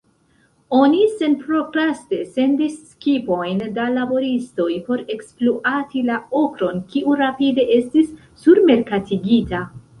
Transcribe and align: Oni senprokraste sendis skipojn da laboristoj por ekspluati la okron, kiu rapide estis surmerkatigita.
Oni 0.75 1.01
senprokraste 1.17 2.21
sendis 2.37 2.79
skipojn 2.93 3.61
da 3.77 3.85
laboristoj 3.99 4.71
por 4.89 5.05
ekspluati 5.19 6.05
la 6.11 6.19
okron, 6.43 6.83
kiu 6.95 7.17
rapide 7.25 7.71
estis 7.81 8.13
surmerkatigita. 8.45 9.67